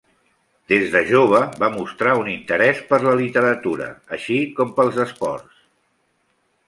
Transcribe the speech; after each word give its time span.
Des 0.71 0.85
de 0.93 1.01
jove 1.09 1.41
va 1.63 1.69
mostrar 1.73 2.15
un 2.21 2.31
interès 2.33 2.81
per 2.93 3.01
la 3.03 3.13
literatura, 3.19 3.91
així 4.19 4.39
com 4.61 4.73
pels 4.81 4.99
esports. 5.05 5.61